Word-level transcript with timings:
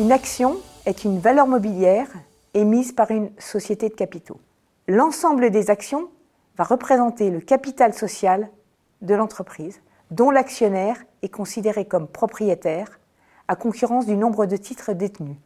Une 0.00 0.12
action 0.12 0.56
est 0.86 1.04
une 1.04 1.18
valeur 1.18 1.46
mobilière 1.46 2.08
émise 2.54 2.92
par 2.92 3.10
une 3.10 3.28
société 3.38 3.90
de 3.90 3.94
capitaux. 3.94 4.40
L'ensemble 4.88 5.50
des 5.50 5.68
actions 5.68 6.08
va 6.56 6.64
représenter 6.64 7.28
le 7.28 7.38
capital 7.38 7.92
social 7.92 8.48
de 9.02 9.14
l'entreprise 9.14 9.82
dont 10.10 10.30
l'actionnaire 10.30 10.96
est 11.20 11.28
considéré 11.28 11.84
comme 11.84 12.08
propriétaire 12.08 12.98
à 13.46 13.56
concurrence 13.56 14.06
du 14.06 14.16
nombre 14.16 14.46
de 14.46 14.56
titres 14.56 14.94
détenus. 14.94 15.36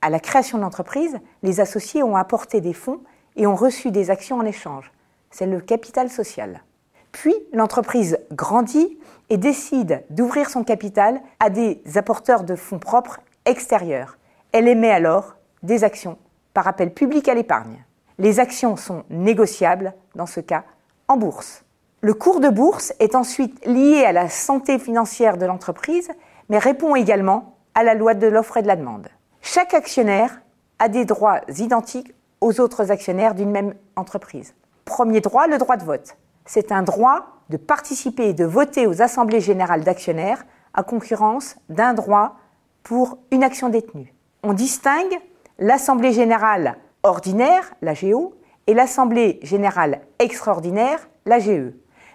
À 0.00 0.10
la 0.10 0.20
création 0.20 0.58
de 0.58 0.62
l'entreprise, 0.62 1.18
les 1.42 1.58
associés 1.58 2.04
ont 2.04 2.14
apporté 2.14 2.60
des 2.60 2.72
fonds 2.72 3.00
et 3.34 3.48
ont 3.48 3.56
reçu 3.56 3.90
des 3.90 4.10
actions 4.10 4.36
en 4.36 4.44
échange. 4.44 4.92
C'est 5.32 5.46
le 5.46 5.60
capital 5.60 6.08
social. 6.08 6.62
Puis 7.10 7.34
l'entreprise 7.52 8.20
grandit 8.30 8.96
et 9.28 9.38
décide 9.38 10.04
d'ouvrir 10.08 10.50
son 10.50 10.62
capital 10.62 11.20
à 11.40 11.50
des 11.50 11.82
apporteurs 11.96 12.44
de 12.44 12.54
fonds 12.54 12.78
propres 12.78 13.18
extérieurs. 13.44 14.18
Elle 14.52 14.68
émet 14.68 14.90
alors 14.90 15.36
des 15.62 15.84
actions 15.84 16.18
par 16.52 16.68
appel 16.68 16.92
public 16.92 17.28
à 17.28 17.34
l'épargne. 17.34 17.84
Les 18.18 18.38
actions 18.38 18.76
sont 18.76 19.04
négociables, 19.10 19.94
dans 20.14 20.26
ce 20.26 20.40
cas, 20.40 20.64
en 21.08 21.16
bourse. 21.16 21.64
Le 22.00 22.14
cours 22.14 22.40
de 22.40 22.48
bourse 22.48 22.92
est 23.00 23.14
ensuite 23.14 23.64
lié 23.66 24.04
à 24.04 24.12
la 24.12 24.28
santé 24.28 24.78
financière 24.78 25.36
de 25.36 25.46
l'entreprise, 25.46 26.10
mais 26.48 26.58
répond 26.58 26.94
également 26.94 27.56
à 27.74 27.82
la 27.82 27.94
loi 27.94 28.14
de 28.14 28.26
l'offre 28.26 28.58
et 28.58 28.62
de 28.62 28.68
la 28.68 28.76
demande. 28.76 29.08
Chaque 29.40 29.74
actionnaire 29.74 30.40
a 30.78 30.88
des 30.88 31.04
droits 31.04 31.40
identiques 31.56 32.14
aux 32.40 32.60
autres 32.60 32.90
actionnaires 32.90 33.34
d'une 33.34 33.50
même 33.50 33.74
entreprise. 33.96 34.54
Premier 34.84 35.20
droit, 35.20 35.46
le 35.46 35.58
droit 35.58 35.76
de 35.76 35.84
vote. 35.84 36.16
C'est 36.44 36.72
un 36.72 36.82
droit 36.82 37.26
de 37.48 37.56
participer 37.56 38.28
et 38.28 38.34
de 38.34 38.44
voter 38.44 38.86
aux 38.86 39.02
assemblées 39.02 39.40
générales 39.40 39.82
d'actionnaires 39.82 40.44
à 40.74 40.82
concurrence 40.82 41.56
d'un 41.68 41.94
droit 41.94 42.36
pour 42.84 43.18
une 43.32 43.42
action 43.42 43.68
détenue. 43.68 44.14
On 44.44 44.52
distingue 44.52 45.18
l'assemblée 45.58 46.12
générale 46.12 46.76
ordinaire, 47.02 47.74
l'AGO, 47.82 48.34
et 48.66 48.74
l'assemblée 48.74 49.40
générale 49.42 50.00
extraordinaire, 50.18 51.08
l'AGE 51.26 51.72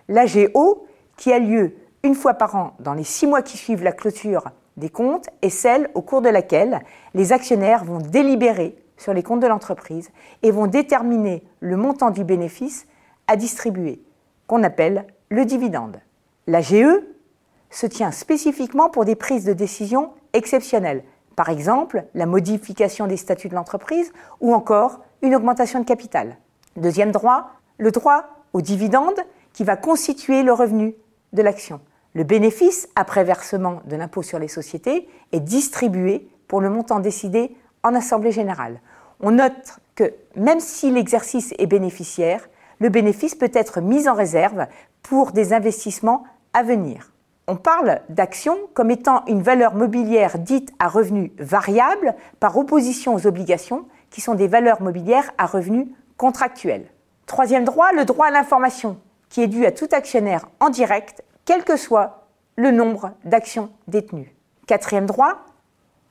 l'AGO, 0.08 0.88
qui 1.18 1.34
a 1.34 1.40
lieu 1.40 1.76
une 2.04 2.16
fois 2.16 2.34
par 2.36 2.56
an 2.56 2.76
dans 2.80 2.94
les 2.94 3.04
six 3.04 3.28
mois 3.28 3.42
qui 3.42 3.58
suivent 3.58 3.84
la 3.84 3.92
clôture 3.92 4.46
des 4.78 4.90
comptes, 4.90 5.30
est 5.42 5.50
celle 5.50 5.90
au 5.94 6.02
cours 6.02 6.22
de 6.22 6.30
laquelle 6.30 6.80
les 7.14 7.34
actionnaires 7.34 7.84
vont 7.84 8.00
délibérer 8.00 8.76
sur 8.98 9.14
les 9.14 9.24
comptes 9.24 9.42
de 9.42 9.48
l'entreprise 9.48 10.10
et 10.44 10.52
vont 10.52 10.68
déterminer 10.68 11.44
le 11.60 11.78
montant 11.78 12.12
du 12.12 12.24
bénéfice 12.24 12.88
à 13.28 13.36
distribuer, 13.36 14.02
qu'on 14.48 14.64
appelle 14.64 15.06
le 15.30 15.46
dividende. 15.46 16.00
L'AGE 16.48 16.86
se 17.70 17.86
tient 17.86 18.12
spécifiquement 18.12 18.90
pour 18.90 19.06
des 19.06 19.16
prises 19.16 19.46
de 19.46 19.54
décision 19.54 20.12
exceptionnelles, 20.34 21.04
par 21.36 21.50
exemple 21.50 22.06
la 22.14 22.26
modification 22.26 23.08
des 23.08 23.18
statuts 23.18 23.50
de 23.50 23.56
l'entreprise 23.56 24.12
ou 24.42 24.54
encore 24.54 25.00
une 25.22 25.36
augmentation 25.36 25.80
de 25.80 25.86
capital. 25.86 26.38
Deuxième 26.76 27.12
droit, 27.12 27.52
le 27.78 27.92
droit 27.92 28.26
au 28.54 28.62
dividende 28.62 29.20
qui 29.54 29.64
va 29.64 29.76
constituer 29.76 30.44
le 30.44 30.54
revenu 30.54 30.96
de 31.34 31.42
l'action. 31.42 31.82
Le 32.14 32.24
bénéfice, 32.24 32.90
après 32.96 33.24
versement 33.24 33.82
de 33.86 33.96
l'impôt 33.96 34.24
sur 34.24 34.40
les 34.40 34.48
sociétés, 34.48 35.08
est 35.32 35.40
distribué 35.40 36.28
pour 36.48 36.62
le 36.62 36.70
montant 36.70 37.00
décidé 37.00 37.56
en 37.84 37.94
Assemblée 37.94 38.32
générale. 38.32 38.82
On 39.20 39.32
note 39.32 39.80
que 39.96 40.14
même 40.36 40.60
si 40.60 40.92
l'exercice 40.92 41.54
est 41.60 41.68
bénéficiaire, 41.68 42.50
le 42.80 42.90
bénéfice 42.90 43.36
peut 43.36 43.52
être 43.54 43.82
mis 43.82 44.08
en 44.08 44.14
réserve 44.14 44.66
pour 45.04 45.32
des 45.32 45.54
investissements 45.54 46.24
à 46.54 46.64
venir. 46.64 47.12
On 47.52 47.56
parle 47.56 48.02
d'action 48.10 48.56
comme 48.76 48.92
étant 48.92 49.26
une 49.26 49.42
valeur 49.42 49.74
mobilière 49.74 50.38
dite 50.38 50.72
à 50.78 50.88
revenu 50.88 51.34
variable 51.40 52.14
par 52.40 52.56
opposition 52.56 53.16
aux 53.16 53.26
obligations 53.26 53.88
qui 54.12 54.22
sont 54.22 54.36
des 54.36 54.48
valeurs 54.48 54.84
mobilières 54.84 55.32
à 55.40 55.48
revenu 55.48 55.92
contractuel. 56.16 56.86
Troisième 57.26 57.64
droit, 57.64 57.92
le 57.92 58.06
droit 58.06 58.28
à 58.28 58.30
l'information 58.30 59.00
qui 59.30 59.42
est 59.42 59.48
dû 59.48 59.66
à 59.66 59.72
tout 59.72 59.88
actionnaire 59.94 60.48
en 60.60 60.70
direct, 60.70 61.24
quel 61.46 61.64
que 61.64 61.76
soit 61.76 62.28
le 62.56 62.70
nombre 62.70 63.14
d'actions 63.26 63.72
détenues. 63.88 64.36
Quatrième 64.68 65.08
droit, 65.08 65.40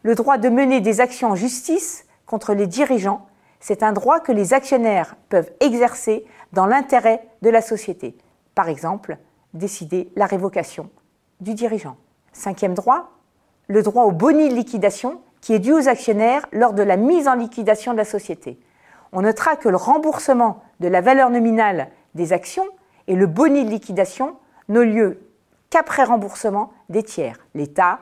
le 0.03 0.17
droit 0.17 0.39
de 0.39 0.49
mener 0.49 0.81
des 0.81 1.01
actions 1.01 1.31
en 1.31 1.37
justice 1.37 2.05
contre 2.27 2.53
les 2.53 2.67
dirigeants. 2.67 3.29
C'est 3.61 3.85
un 3.85 3.93
droit 3.93 4.19
que 4.19 4.33
les 4.33 4.55
actionnaires 4.55 5.15
peuvent 5.29 5.53
exercer 5.61 6.25
dans 6.53 6.67
l'intérêt 6.67 7.29
de 7.43 7.51
la 7.51 7.63
société. 7.63 8.19
Par 8.57 8.69
exemple, 8.69 9.19
décider 9.55 10.11
la 10.17 10.27
révocation 10.27 10.91
du 11.41 11.55
dirigeant. 11.55 11.97
Cinquième 12.33 12.75
droit, 12.75 13.11
le 13.69 13.83
droit 13.83 14.05
au 14.05 14.13
boni 14.13 14.49
de 14.49 14.55
liquidation 14.55 15.21
qui 15.41 15.55
est 15.55 15.59
dû 15.59 15.73
aux 15.73 15.89
actionnaires 15.89 16.47
lors 16.53 16.73
de 16.73 16.83
la 16.83 16.97
mise 16.97 17.29
en 17.29 17.35
liquidation 17.35 17.93
de 17.93 17.99
la 17.99 18.05
société. 18.05 18.59
On 19.13 19.23
notera 19.23 19.57
que 19.57 19.69
le 19.69 19.77
remboursement 19.77 20.63
de 20.81 20.89
la 20.89 21.01
valeur 21.01 21.31
nominale 21.31 21.89
des 22.15 22.33
actions 22.33 22.67
et 23.07 23.15
le 23.15 23.27
boni 23.27 23.65
de 23.65 23.71
liquidation 23.71 24.37
n'ont 24.69 24.81
lieu 24.81 25.21
qu'après 25.71 26.05
remboursement 26.05 26.73
des 26.89 27.03
tiers, 27.03 27.39
l'État, 27.55 28.01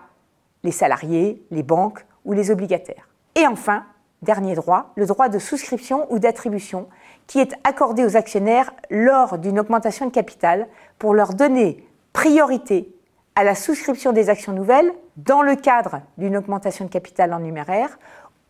les 0.63 0.73
salariés, 0.73 1.45
les 1.51 1.63
banques 1.63 2.05
ou 2.25 2.33
les 2.33 2.51
obligataires. 2.51 3.09
Et 3.35 3.47
enfin, 3.47 3.85
dernier 4.23 4.55
droit, 4.55 4.93
le 4.97 5.07
droit 5.07 5.29
de 5.29 5.39
souscription 5.39 6.07
ou 6.13 6.19
d'attribution 6.19 6.89
qui 7.27 7.41
est 7.41 7.55
accordé 7.65 8.05
aux 8.05 8.17
actionnaires 8.17 8.73
lors 8.91 9.39
d'une 9.39 9.61
augmentation 9.61 10.07
de 10.07 10.11
capital 10.11 10.69
pour 10.99 11.15
leur 11.15 11.35
donner 11.35 11.87
priorité 12.13 12.96
à 13.37 13.45
la 13.45 13.55
souscription 13.55 14.13
des 14.13 14.31
actions 14.31 14.53
nouvelles 14.53 14.91
dans 15.17 15.43
le 15.43 15.55
cadre 15.55 16.01
d'une 16.17 16.37
augmentation 16.37 16.87
de 16.87 16.91
capital 16.91 17.33
en 17.35 17.39
numéraire 17.39 17.99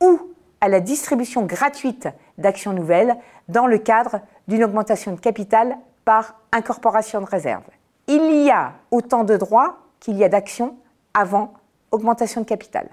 ou 0.01 0.21
à 0.61 0.69
la 0.69 0.81
distribution 0.81 1.43
gratuite 1.43 2.09
d'actions 2.39 2.73
nouvelles 2.73 3.17
dans 3.49 3.67
le 3.67 3.79
cadre 3.79 4.21
d'une 4.49 4.65
augmentation 4.65 5.13
de 5.13 5.21
capital 5.21 5.77
par 6.05 6.41
incorporation 6.53 7.21
de 7.21 7.27
réserve. 7.27 7.65
Il 8.07 8.45
y 8.45 8.51
a 8.51 8.75
autant 8.93 9.25
de 9.25 9.37
droits 9.37 9.79
qu'il 9.99 10.17
y 10.17 10.25
a 10.25 10.29
d'actions 10.29 10.77
avant 11.15 11.53
augmentation 11.91 12.41
de 12.41 12.47
capital. 12.47 12.89